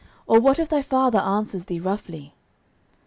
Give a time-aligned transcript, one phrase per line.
[0.25, 2.33] or what if thy father answer thee roughly?